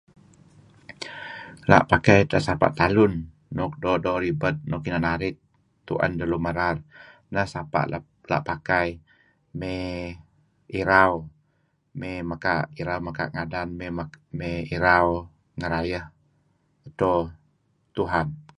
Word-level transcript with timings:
La' 1.69 1.83
pakai 1.91 2.17
edtah 2.21 2.43
sapa' 2.47 2.75
talun 2.79 3.13
luk 3.57 3.71
doo'-doo' 3.83 4.21
ribed 4.23 4.55
nuk 4.69 4.85
inan 4.87 5.09
arit 5.13 5.35
tu'en 5.85 6.11
lun 6.31 6.43
merar 6.45 6.75
neh 7.33 7.47
sapa' 7.53 7.85
nuk 7.91 8.05
la' 8.31 8.45
pakai 8.49 8.87
mey 9.59 9.97
irau 10.81 11.11
mey 11.99 12.15
irau 12.81 12.99
mekaa' 13.05 13.33
ngadan 13.33 13.69
mey 14.39 14.55
irau 14.75 15.07
ngerayeh 15.59 16.05
edto 16.87 17.11
Tuhan. 17.95 18.27